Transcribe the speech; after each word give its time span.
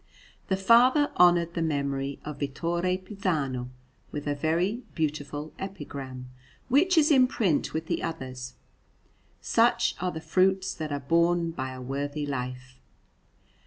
The 0.47 0.57
father 0.57 1.11
honoured 1.19 1.53
the 1.53 1.61
memory 1.61 2.19
of 2.25 2.39
Vittore 2.39 2.97
Pisano 2.97 3.69
with 4.11 4.25
a 4.27 4.33
very 4.33 4.81
beautiful 4.95 5.53
epigram, 5.59 6.27
which 6.69 6.97
is 6.97 7.11
in 7.11 7.27
print 7.27 7.71
with 7.71 7.85
the 7.85 8.01
others. 8.01 8.55
Such 9.41 9.93
are 10.01 10.11
the 10.11 10.19
fruits 10.19 10.73
that 10.73 10.91
are 10.91 10.99
borne 10.99 11.51
by 11.51 11.69
a 11.73 11.79
worthy 11.83 12.25
life. 12.25 12.79